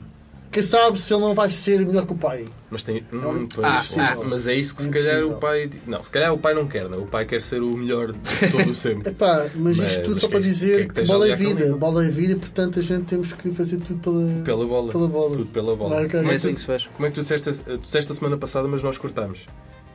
[0.53, 2.45] Quem sabe se ele não vai ser melhor que o pai.
[2.71, 4.25] Mas, tem, hum, um- pois, Ah, ah, ah.
[4.29, 5.37] mas é isso que É se calhar impossível.
[5.37, 5.71] o pai.
[5.87, 7.03] Não, se calhar o pai não quer, não.
[7.03, 9.11] O pai quer ser o melhor de todo sempre.
[9.15, 11.37] Epá, mas Mas- isto tudo mas só para é dizer que que, esteja bola é
[11.37, 11.55] vida.
[11.61, 11.77] caminho?
[11.79, 14.91] Bola é vida, portanto a gente temos que fazer tudo pela, Pela bola.
[14.93, 15.31] pela bola.
[15.37, 15.95] Tudo pela bola.
[16.01, 16.87] Marca- Como, É é assim que que se tu, faz.
[16.95, 19.47] como é que tu disseste, tu disseste a semana passada, mas nós cortámos?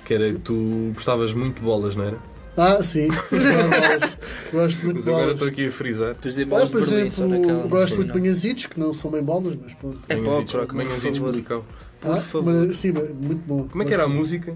[0.06, 2.18] Que era que tu gostavas muito de bolas, não era?
[2.58, 3.08] Ah, sim.
[4.52, 5.34] Gosto muito Mas de agora bolas.
[5.34, 6.16] estou aqui a frisar.
[6.16, 7.68] De bolas por de Berlim, exemplo, naquela.
[7.68, 8.16] gosto de não.
[8.16, 10.00] banhazitos, que não são bem bolas, mas pronto.
[10.08, 11.32] É croca, por manhãzitos favor.
[11.34, 11.66] bulical.
[12.00, 12.54] Por Ah, favor.
[12.54, 13.68] mas, sim, mas muito bom.
[13.68, 14.56] Como é que era a música?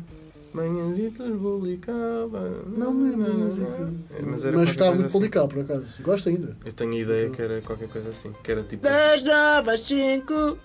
[0.54, 2.64] Manhãzitos bulicava.
[2.76, 3.94] Não me lembro da música.
[4.26, 5.12] Mas, era qualquer estava coisa muito assim.
[5.20, 5.86] polical, por acaso.
[6.02, 6.58] Gosto ainda.
[6.66, 8.32] Eu tenho a ideia que era qualquer coisa assim.
[8.44, 8.82] Que era tipo.
[8.84, 10.58] Das nove às cinco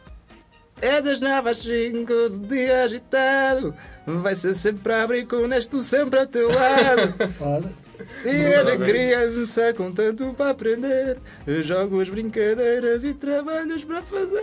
[0.80, 3.74] É das nove às cinco do dia agitado
[4.06, 7.84] Vai ser sempre a abrir com honesto sempre ao teu lado Ora.
[8.22, 11.18] Dia da criança com tanto para aprender
[11.62, 14.42] Jogos, brincadeiras e trabalhos para fazer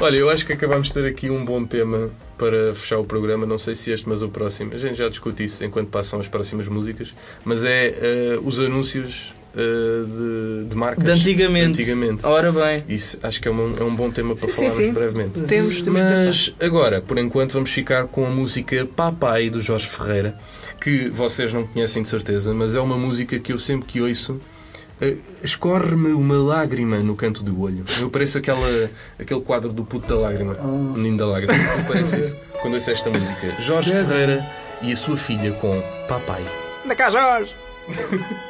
[0.00, 3.46] Olha, eu acho que acabamos de ter aqui um bom tema para fechar o programa.
[3.46, 4.70] Não sei se este, mas o próximo.
[4.74, 7.14] A gente já discute isso enquanto passam as próximas músicas.
[7.44, 9.32] Mas é eh, os anúncios
[9.62, 11.72] de, de marcas De antigamente.
[11.76, 12.24] de antigamente.
[12.26, 14.86] Ora bem Isso acho que é um, é um bom tema para Sim, sim, falarmos
[14.86, 14.92] sim.
[14.92, 15.40] brevemente.
[15.42, 20.38] Temos, temos Mas agora, por enquanto, vamos ficar com a música Papai do Jorge Ferreira,
[20.80, 24.40] que vocês não conhecem de certeza, mas é uma música que eu sempre que ouço.
[25.00, 27.84] eh, Escorre-me uma lágrima no canto do olho.
[28.00, 31.54] Eu pareço aquela, aquele quadro do puto da lágrima, o menino da lágrima.
[31.54, 33.56] Eu pareço isso quando ouço esta música.
[33.60, 34.46] Jorge Ferreira
[34.82, 36.42] e a sua filha com Papai.
[36.84, 37.52] Anda cá Jorge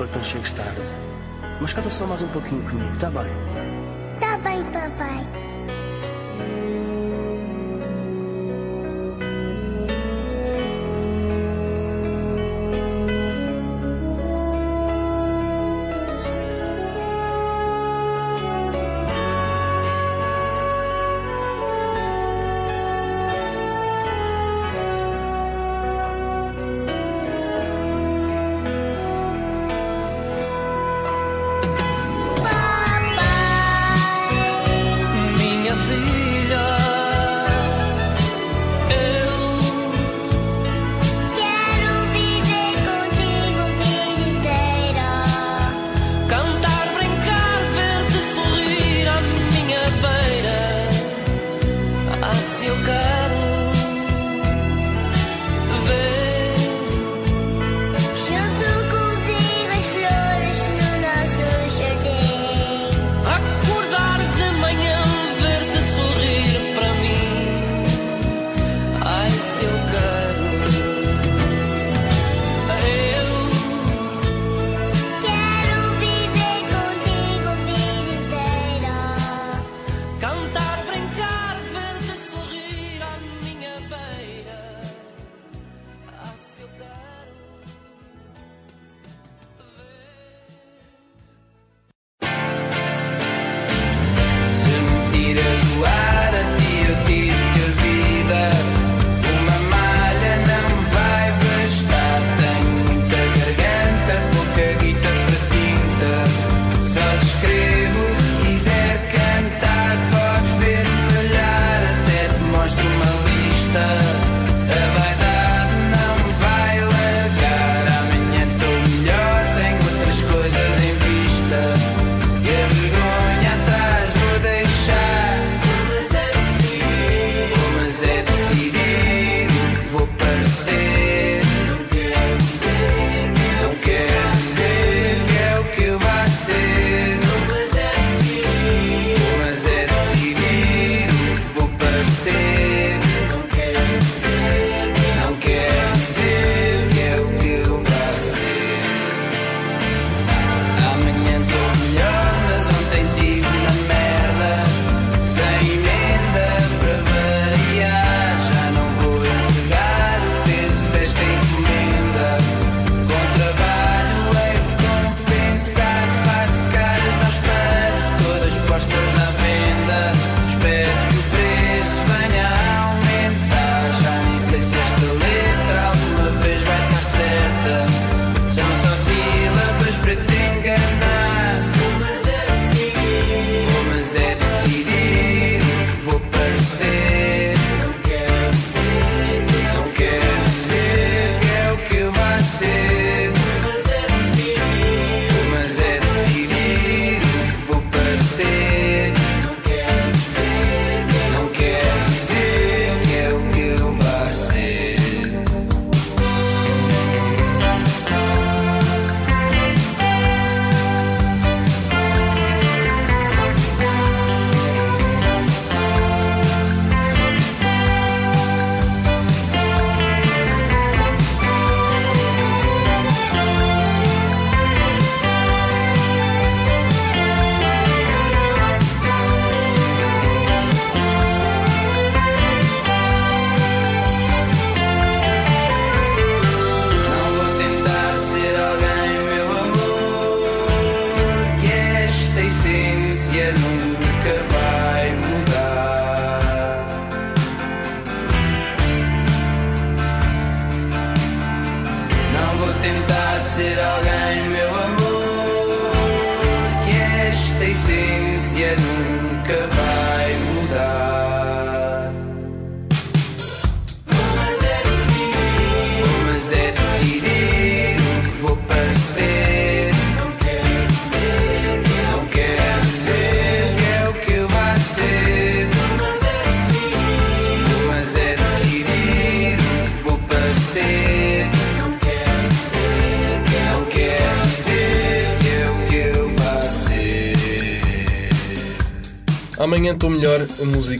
[0.00, 0.82] Bıkmışık stardı.
[1.60, 3.34] Mas cada só mais um pouquinho comigo, tá bem?
[4.20, 5.49] Tá bem, papai.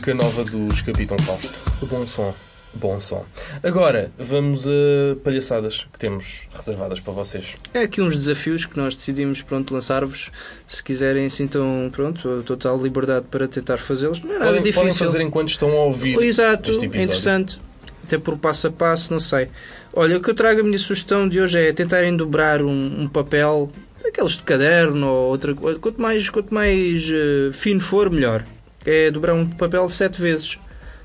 [0.00, 1.86] música nova dos Capitão Fausto.
[1.86, 2.34] Bom som.
[2.72, 3.22] Bom som.
[3.62, 7.54] Agora, vamos a palhaçadas que temos reservadas para vocês.
[7.74, 10.30] É aqui uns desafios que nós decidimos pronto, lançar-vos.
[10.66, 14.22] Se quiserem, sintam pronto, total liberdade para tentar fazê-los.
[14.22, 14.88] Não é nada podem, difícil.
[14.88, 16.16] Podem fazer enquanto estão a ouvir.
[16.16, 17.60] Oh, exato, é interessante.
[18.02, 19.48] Até por passo a passo, não sei.
[19.92, 23.06] Olha, o que eu trago a minha sugestão de hoje é tentarem dobrar um, um
[23.06, 23.70] papel,
[24.02, 25.78] aqueles de caderno ou outra coisa.
[25.78, 28.46] Quanto mais, quanto mais uh, fino for, melhor.
[28.84, 30.58] É dobrar um papel sete vezes.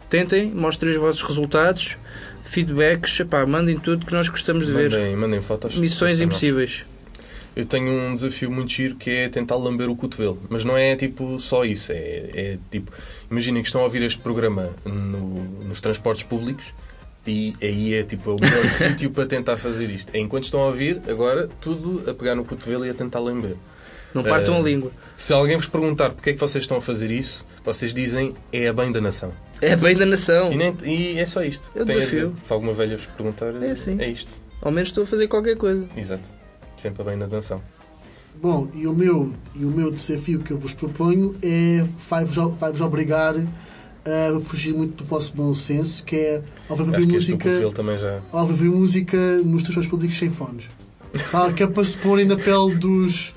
[0.10, 1.98] Tentem, mostrem os vossos resultados,
[2.44, 4.92] feedbacks, epá, mandem tudo que nós gostamos de ver.
[4.92, 5.76] Mandem, mandem fotos.
[5.76, 6.86] Missões impossíveis.
[7.56, 10.40] Eu tenho um desafio muito giro que é tentar lamber o cotovelo.
[10.50, 11.92] Mas não é tipo só isso.
[11.92, 12.92] É, é tipo,
[13.32, 16.66] imaginem que estão a ouvir este programa no- nos transportes públicos
[17.26, 20.14] e aí é tipo é o melhor sítio para tentar fazer isto.
[20.14, 23.56] É enquanto estão a ouvir, agora tudo a pegar no cotovelo e a tentar lamber.
[24.16, 24.92] Não partam Eh, a língua.
[25.16, 28.68] Se alguém vos perguntar porque é que vocês estão a fazer isso, vocês dizem é
[28.68, 29.32] a bem da nação.
[29.62, 30.52] É bem da nação.
[30.52, 31.72] E, nem- e é só isto.
[31.76, 32.30] É o Tem desafio.
[32.32, 32.46] dizer.
[32.46, 34.00] Se alguma velha vos perguntar, É assim.
[34.00, 34.40] é isto.
[34.62, 35.86] Ao menos estou a fazer qualquer coisa.
[35.96, 36.30] Exato.
[36.78, 37.62] Sempre a bem da nação.
[38.42, 42.82] Bom, e o meu, e o meu desafio que eu vos proponho é vai-vos vai-vos
[42.82, 43.34] obrigar
[44.06, 47.50] a fugir muito do vosso bom senso, que é ao do música,
[47.98, 48.20] já.
[48.32, 50.66] ao ouvir música nos transportes públicos sem fones.
[51.26, 53.34] Sabe, que é para se porem na pele dos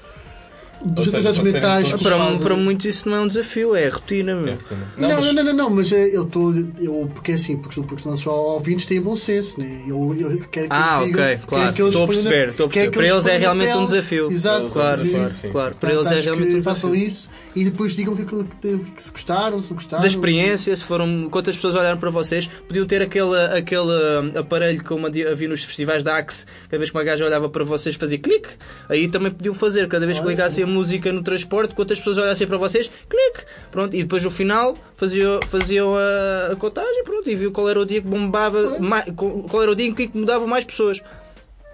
[0.84, 2.38] dos serem mentais que Para, fazem.
[2.38, 4.34] para muitos isso não é um desafio, é rotina.
[4.34, 4.56] Meu.
[4.96, 6.54] Não, não, não, não, não, mas é, eu estou.
[6.80, 9.82] Eu, porque é assim, porque, porque os nossos ouvintes têm bom senso, né?
[9.86, 11.72] Eu, eu quero que Ah, eles digam- ok, claro.
[11.74, 12.90] que eles Estou a perceber, estou a perceber.
[12.90, 14.30] que Para eles é realmente um desafio.
[14.30, 15.50] Exato, Claro, sim, claro, sim.
[15.80, 17.06] Para eles é realmente um façam desafio.
[17.08, 20.02] isso e depois digam que, aquilo que, que se gostaram, se não gostaram.
[20.02, 24.82] Da experiência, se foram quantas pessoas olharam para vocês, podiam ter aquele, aquele hum, aparelho
[24.84, 27.96] como havia havia nos festivais da Axe, cada vez que uma gaja olhava para vocês
[27.96, 28.48] fazia clique,
[28.88, 32.58] aí também podiam fazer, cada vez que ligassem música no transporte, quantas pessoas olhassem para
[32.58, 37.50] vocês, clique, pronto, e depois no final faziam, faziam a, a contagem, pronto, e viu
[37.50, 40.64] qual era o dia que bombava, mais, qual era o dia em que mudava mais
[40.64, 41.02] pessoas.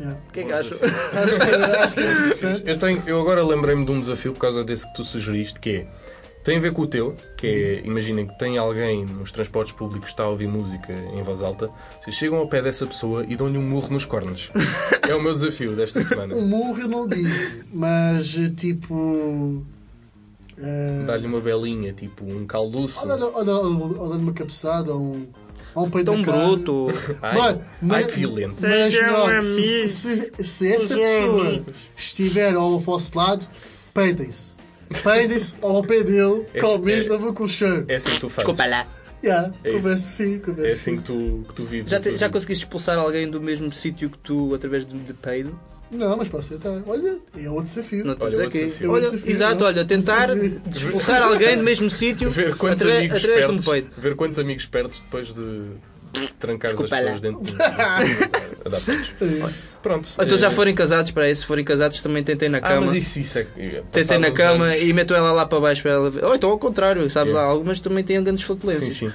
[0.00, 0.18] Yeah.
[0.28, 0.78] O que é que acham?
[0.82, 2.62] É interessante.
[2.66, 5.70] Eu, tenho, eu agora lembrei-me de um desafio por causa desse que tu sugeriste, que
[5.70, 5.86] é.
[6.44, 10.04] Tem a ver com o teu, que é, imaginem que tem alguém nos transportes públicos
[10.04, 11.70] que está a ouvir música em voz alta,
[12.02, 14.50] vocês chegam ao pé dessa pessoa e dão-lhe um murro nos cornos.
[15.08, 16.34] é o meu desafio desta semana.
[16.34, 17.30] Um murro eu não digo,
[17.72, 19.64] mas tipo.
[20.58, 23.00] eh, Dá-lhe uma belinha, tipo um calduço.
[23.00, 25.26] Ou dá- ou dá- ou dá-lhe uma cabeçada ou um,
[25.74, 26.88] ou um peito Tão bruto.
[27.22, 28.56] Ai, Mas- ai, que violento.
[28.60, 31.64] Mas não, se, se, se essa pessoa
[31.96, 33.46] estiver ao vosso lado,
[33.94, 34.53] peitem-se.
[35.02, 37.84] Peitem-se ao pé dele, É- que ao menos é- com o cheiro.
[37.88, 38.46] É assim que tu fazes.
[38.48, 38.86] Desculpa lá.
[39.22, 40.96] Yeah, É conversa sim, É conversa assim sim.
[40.98, 41.90] que tu, que tu vives.
[41.90, 42.30] Já, te- já vida.
[42.30, 45.58] conseguiste expulsar alguém do mesmo sítio que tu através de, de peido?
[45.90, 46.82] Não, mas posso tentar.
[46.86, 48.04] Olha, é outro desafio.
[48.04, 48.64] Não Olha, outro aqui.
[48.64, 48.90] desafio.
[48.90, 49.66] Olha, desafio, exato, não?
[49.66, 54.14] olha, tentar expulsar alguém do mesmo sítio Ver quantos atra- amigos através de um ver
[54.16, 55.66] quantos amigos perdes depois de
[56.38, 59.10] trancar as pessoas dentro de a dar peidos.
[59.20, 59.72] É isso.
[59.82, 60.08] Pronto.
[60.20, 62.80] Então já eh, forem casados, para aí, se forem casados também tentem na Ah, cama.
[62.82, 63.46] mas isso, isso é.
[63.92, 66.24] Tentem na cama anos- e metam ela lá para baixo para ela ver.
[66.24, 67.46] Ou então ao contrário, sabes Yeah.
[67.48, 68.92] lá, algumas também têm grandes Sim, flatulências.
[68.94, 69.12] sim.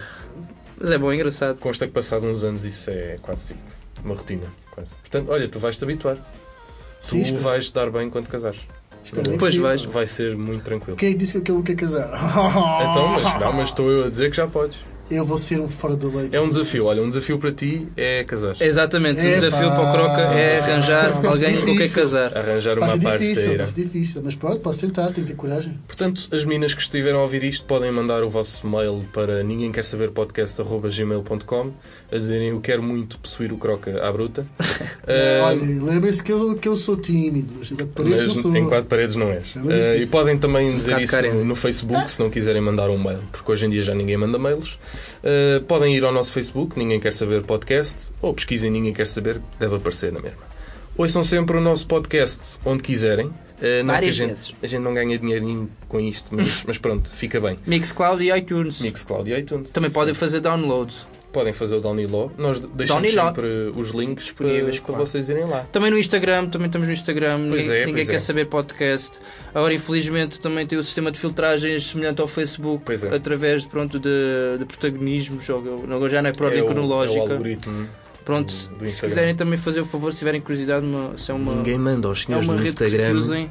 [0.79, 1.57] Mas é bom, é engraçado.
[1.57, 3.59] Consta que passado uns anos isso é quase tipo
[4.03, 4.47] uma rotina.
[4.71, 4.93] Quase.
[4.95, 6.15] Portanto, olha, tu vais-te habituar.
[7.01, 8.59] Sim, tu espero- vais dar bem quando casares.
[9.03, 9.61] espero que Pois sim.
[9.61, 9.83] vais.
[9.85, 10.95] Vai ser muito tranquilo.
[10.97, 12.07] Quem é que disse que eu quero casar?
[12.91, 14.77] Então, mas não, mas estou eu a dizer que já podes.
[15.09, 16.29] Eu vou ser um fora da lei.
[16.31, 18.55] É um desafio, olha, um desafio para ti é casar.
[18.59, 19.35] Exatamente, o Epá.
[19.39, 22.01] desafio para o Croca é arranjar alguém com quem difícil.
[22.01, 22.37] casar.
[22.37, 23.57] Arranjar uma difícil, parceira.
[23.57, 24.21] vai ser difícil.
[24.23, 25.79] Mas pronto, posso tentar, tenho que ter coragem.
[25.87, 29.71] Portanto, as meninas que estiveram a ouvir isto podem mandar o vosso mail para ninguém
[29.71, 31.71] quer saber podcast.gmail.com
[32.11, 34.45] a dizerem eu quero muito possuir o Croca à bruta.
[35.07, 38.55] Ah, Olha, lembrem-se que eu, que eu sou tímido, mas de paredes não mas sou.
[38.55, 39.55] em quatro paredes não és.
[39.69, 41.37] É Ah, e podem também Um dizer isso carente.
[41.37, 44.17] no, no Facebook se não quiserem mandar um mail, porque hoje em dia já ninguém
[44.17, 44.77] manda mails.
[45.23, 49.41] Ah, podem ir ao nosso Facebook, Ninguém Quer Saber Podcast, ou pesquisem Ninguém Quer Saber,
[49.59, 50.49] deve aparecer na mesma.
[50.97, 53.31] Ouçam sempre o nosso podcast onde quiserem.
[53.61, 54.53] Ah, não que a Várias gente, vezes.
[54.63, 57.57] a gente não ganha dinheirinho com isto, mas, mas pronto, fica bem.
[57.65, 58.79] Mixcloud e iTunes.
[58.81, 59.71] Mixcloud e iTunes.
[59.71, 61.05] Também podem fazer downloads.
[61.31, 62.33] Podem fazer o download.
[62.39, 63.35] Nós deixamos Download.
[63.35, 64.93] sempre os links Disponíveis, para, claro.
[65.03, 65.59] para vocês irem lá.
[65.71, 67.49] Também no Instagram, também estamos no Instagram.
[67.49, 68.19] Pois ninguém é, ninguém pois quer é.
[68.19, 69.19] saber podcast.
[69.53, 73.15] Agora, infelizmente, também tem o sistema de filtragens semelhante ao Facebook, Pois é.
[73.15, 74.09] através de, pronto, de,
[74.57, 75.47] de protagonismos.
[75.49, 77.19] Agora já não é por ordem É o- cronológica.
[77.19, 77.87] É o algoritmo.
[78.25, 78.69] Pronto, se
[79.01, 82.21] quiserem também fazer o favor, se tiverem curiosidade, uma, se é uma, Ninguém manda aos
[82.21, 83.49] é senhores uma do rede que se Instagram.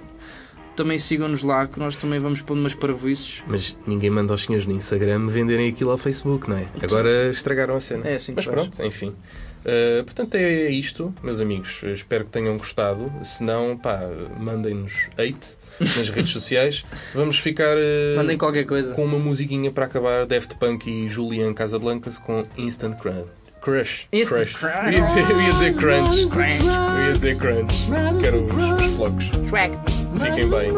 [0.79, 3.43] Também sigam-nos lá, que nós também vamos pondo umas parvoices.
[3.49, 6.69] Mas ninguém manda aos senhores no Instagram venderem aquilo ao Facebook, não é?
[6.81, 8.07] Agora estragaram a cena.
[8.07, 8.63] É assim Mas se faz.
[8.63, 9.09] pronto, enfim.
[9.09, 11.81] Uh, portanto, é isto, meus amigos.
[11.83, 13.13] Eu Espero que tenham gostado.
[13.25, 14.03] Se não, pá,
[14.39, 16.85] mandem-nos hate nas redes sociais.
[17.13, 18.95] Vamos ficar uh, Mandem qualquer coisa.
[18.95, 23.27] com uma musiquinha para acabar: Daft Punk e Julian Casablancas com Instant Crush.
[23.69, 24.09] Crush.
[24.13, 24.55] Instant Crush.
[24.55, 24.85] crush.
[24.87, 26.17] Eu ia dizer, eu ia dizer crunch.
[26.19, 27.89] Eu ia dizer crunch.
[28.21, 29.25] Quero os, os flocos.
[29.27, 30.71] Fiquem bem.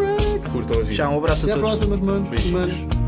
[0.53, 0.93] Curtam a vida.
[0.95, 1.79] Tchau, um abraço Até a todos.
[1.79, 2.29] próxima, meus manos.
[2.29, 2.69] Beijinhos.
[2.69, 3.00] Manos.